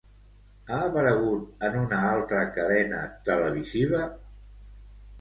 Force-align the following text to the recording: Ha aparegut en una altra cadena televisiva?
Ha 0.71 0.79
aparegut 0.85 1.69
en 1.69 1.77
una 1.83 2.01
altra 2.15 2.41
cadena 2.57 3.05
televisiva? 3.31 4.05